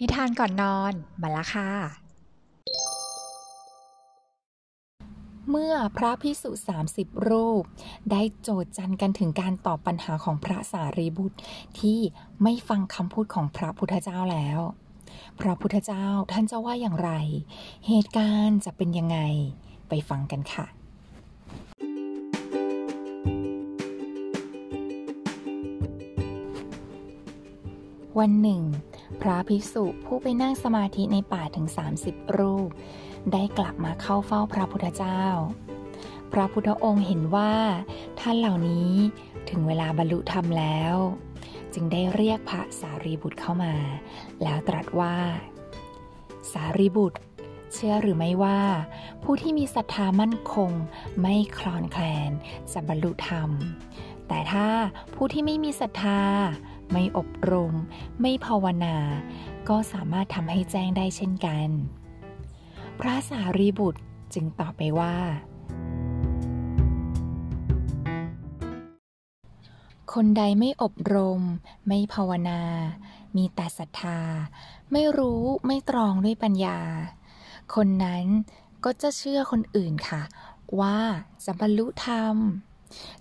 [0.00, 1.70] นิทานก่อนนอนมาละค่ะ
[5.50, 7.64] เมื่อพระพิสุสามสิบรูป
[8.10, 11.38] ได้โจทย์จันกันถึงการตอบปัญหาของพระสารีบุตร
[11.78, 11.98] ที่
[12.42, 14.60] ไม่ฟังคำพูดของพระพุทธเจ้าแล้ว
[15.40, 17.10] พระพุทธเจ้าท่านจะว่าอย่างไร
[17.86, 19.18] เหตุการณ์จะเป็นยังไง
[19.88, 20.66] ไปฟังกันค่ะ
[28.18, 28.62] วันหนึ่ง
[29.22, 31.66] พระภิกษุผู้ไปนั่งสมาธิในป่าถึง
[32.00, 32.68] 30 รูป
[33.32, 35.22] ได้กลับมาเข้าเฝ้าพระพุทธเจ้า
[36.32, 37.52] พระพุทธองค์เห็นว่า
[38.20, 38.90] ท่านเหล่านี้
[39.50, 40.94] ถึงเวลาบรรลุธรรมแล้ว
[41.74, 43.74] จึงได้เรียกพระสารีบุตรเข้ามา
[44.42, 45.16] แล้วตรัสว่า
[46.52, 47.18] สารีบุตร
[47.72, 48.60] เชื่อหรือไม่ว่า
[49.22, 50.70] ผู้ที่มีศรัทธามั่นคง
[51.20, 52.30] ไม่คลอนแคลน
[52.72, 53.50] จะบรรลุธรรม
[54.28, 54.68] แต่ถ้า
[55.14, 56.22] ผู้ที่ไม่มีศรัทธา
[56.92, 57.74] ไม่อบรม
[58.20, 58.96] ไม่ภาวนา
[59.68, 61.68] ก็สามารถทำให้แจ้งได้เช่นกัน
[63.00, 64.02] พระสารีบุตร
[64.34, 65.16] จึงตอบไปว่า
[70.12, 71.42] คนใดไม่อบรม
[71.86, 72.60] ไม่ภาวนา
[73.36, 74.20] มีแต่ศรัทธา
[74.92, 76.80] ไม่รู้ไม่ตรองด้วยปัญญา
[77.74, 78.24] คนนั้น
[78.84, 80.22] ก็จะเชื่อคนอื่นค่ะ
[80.80, 80.98] ว่า
[81.44, 82.36] จะบรรลุธรรม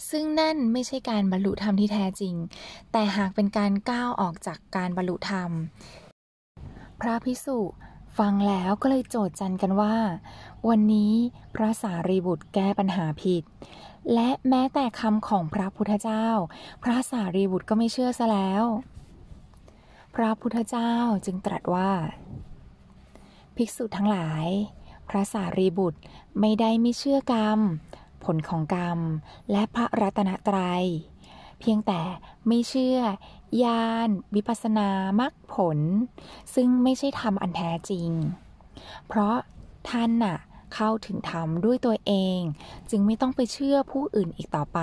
[0.09, 2.35] ซึ่งนั่นไม่ใช่การบรรลุธรรมที่แท้จริง
[2.91, 5.49] แต่หากเป็นการก้าวออกจากการบรรลุธรรม
[7.02, 7.59] พระพิสุ
[8.17, 9.95] ฟังแล้วก็เลยโจทย์จันกันว่า
[10.69, 11.13] วันนี้
[11.55, 13.43] พระสารีบุตรแก้ปัญหาผิด
[14.13, 16.27] และแม้แต่คำของพระพุทธเจ้า
[16.83, 18.63] พระสารีบุตรก็ไม่เชื่อซะแล้ว
[20.15, 20.93] พระพุทธเจ้า
[21.25, 21.91] จึงตรัสว่า
[23.55, 24.45] ภิกษุทั้งหลาย
[25.09, 25.99] พระสารีบุตร
[26.39, 27.59] ไม่ได้ไม่เชื่อกรรม
[28.25, 28.99] ผลของกรรม
[29.52, 30.85] และพระรัตนตรยัย
[31.59, 32.02] เพียงแต่
[32.47, 32.99] ไม่เชื่อ
[33.63, 35.80] ญาณวิปัสสนามรรคผล
[36.55, 38.09] ซึ่งไม่ใช่ธรรมอันแท้จริง
[39.07, 39.38] เพราะ
[39.89, 40.38] ท่านน่ะ
[40.73, 42.39] เข้าถึงธรรมด้วยตัวเอง
[42.89, 44.80] จึงไม่ต้องไปเชื่อผู้อื่นอีกต่อไป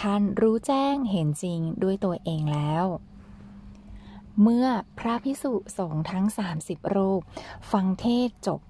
[0.00, 2.84] ท่านรู้แจ้งเห็นจริงด้วยตัวเองแล้ว
[4.42, 4.66] เมื่อ
[4.98, 6.24] พระพิสุสงฆ์ทั้ง
[6.60, 7.20] 30 รูป
[7.72, 8.60] ฟังเทศจบ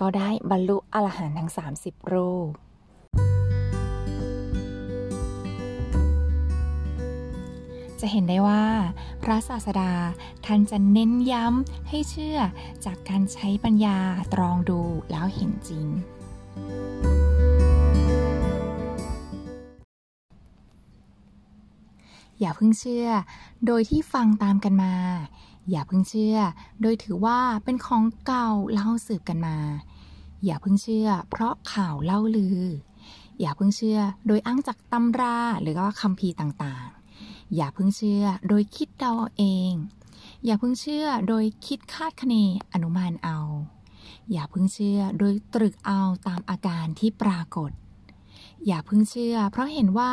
[0.00, 2.50] ก็ได้บรรลุอรหันต์ทั้ง 30 รูป
[8.00, 8.64] จะเห็นได้ว่า
[9.22, 9.92] พระศาสดา
[10.46, 12.38] ท่านจะเน้นย้ำให้เชื่อ
[12.84, 13.98] จากการใช้ปัญญา
[14.32, 15.86] ตรองดูแล้วเห็นจริง
[22.40, 23.08] อย่าเพิ่งเชื่อ
[23.66, 24.94] โดยที่ฟังตามกันมา
[25.70, 26.36] อย่าเพิ่งเชื่อ
[26.82, 29.58] โดยถือว่าเป็นของเก่าเล่าสืบกันมา
[30.44, 32.60] อย่าเพิ่งเชื่อ เพราะข่าวเล่าลือ
[33.40, 36.97] อย่าเพิ่งเชื่อ โดยอ้างจากตำราหรือว่าคัมภีต่างๆ
[37.56, 39.72] อย่าเพิ่งเชื่อโดยคิดเดาเอง
[40.44, 42.34] อย่าเพิ่งเชื่อโดยคิดคาดคะเน
[42.72, 43.38] อนุมานเอา
[44.32, 47.70] อย่าเพิ่งเชื่อโดยตรึกเอาตามอาการที่ปรากฏ
[48.66, 50.12] อย่าเพิ่งเชื่อ เพราะเห็นว่า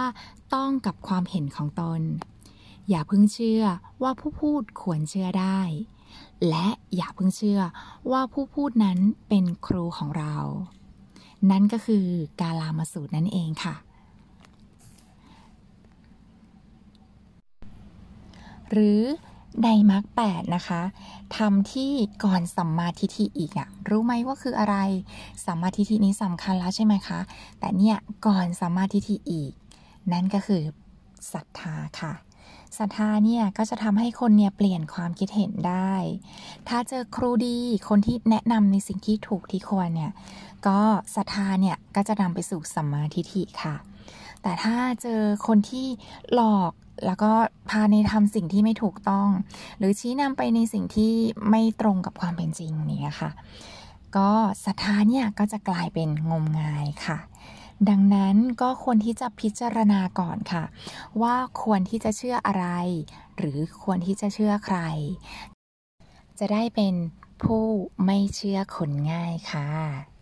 [0.53, 2.01] ต้องกับความเห็นของตน
[2.89, 3.63] อย่าเพิ่งเชื่อ
[4.03, 5.59] ว่าผู้พูดควรเชื่อได้
[6.49, 7.59] และอย่าเพิ่งเชื่อ
[8.11, 10.35] ว่าผู้พูดนั้นเป็นครูของเรา
[11.51, 12.05] นั่นก็คือ
[12.41, 13.75] กาลามาสูตรนั่นเองค่ะ
[18.71, 19.01] หรือ
[19.63, 20.81] ในมรรคแปดนะคะ
[21.37, 21.91] ทำที่
[22.23, 24.75] ก่อนสัมมาทิฏฐิอีกอะรู้ไหมว่าคืออะไร
[25.45, 27.19] สัมมาทิฏฐินี้สำคัญแล้วใช่ไหมคะ
[27.59, 29.51] แต่เนี่ยก่อนสัมมาทิฏฐิอีก
[30.11, 30.63] นั่นก็คือ
[31.33, 32.13] ศรัทธาค่ะ
[32.77, 35.93] ศรัทธาเนี่ยก็จะทำให้คนเนี่ยเปลี่ยนความคิดเห็นได้
[36.67, 37.57] ถ้าเจอครูดี
[37.89, 40.11] คนที่แนะนำในสิ่งที่ถูกที่ควรเนี่ย
[40.67, 40.79] ก็
[41.15, 43.75] ศรัทธาเนี่ยก็จะนำไปสู่สัมมาทิฏฐิค่ะ
[44.45, 45.87] แต่ถ้าเจอคนที่
[46.33, 46.71] หลอก
[47.05, 47.31] แล้วก็
[47.69, 49.29] พาในทำสิ่งที่ไม่ถูกต้อง
[49.77, 51.13] หรือชี้นำไปในสิ่งที่
[51.49, 53.31] ไม่ตรงกับความเป็นจริงนี่ค่ะ
[54.17, 54.31] ก็
[54.65, 57.17] ศรัทธาเนี่ยก็จะกลายเป็นงมงายค่ะ
[57.89, 60.63] ดังนั้นก็ควรที่จะพิจารณาก่อนค่ะ
[61.21, 62.67] ว่าควรที่จะเชื่ออะไร
[63.37, 64.79] หรือควรที่จะเชื่อใคร
[66.39, 66.93] จะได้เป็น
[67.43, 67.65] ผู้
[68.05, 70.14] ไม่เชื่อคนง่ายค่ะ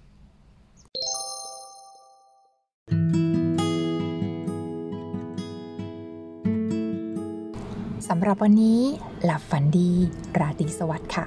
[8.07, 8.79] สำหรับวันนี้
[9.23, 9.91] หลับฝันดี
[10.39, 11.25] ราตรีสวัสดิ์ค่ะ